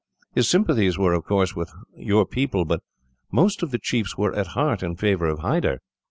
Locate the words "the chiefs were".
3.69-4.33